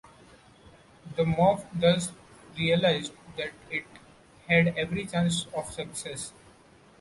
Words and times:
The 1.15 1.23
mob 1.25 1.63
thus 1.75 2.11
realized 2.57 3.13
that 3.37 3.51
it 3.69 3.85
had 4.49 4.75
every 4.75 5.05
chance 5.05 5.45
of 5.55 5.71
success. 5.71 6.33